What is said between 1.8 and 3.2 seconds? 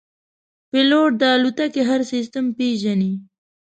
هر سیستم پېژني.